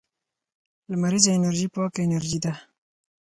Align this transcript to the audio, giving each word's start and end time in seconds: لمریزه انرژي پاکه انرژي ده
لمریزه 0.91 1.29
انرژي 1.37 1.67
پاکه 1.75 1.99
انرژي 2.05 2.39
ده 2.43 2.53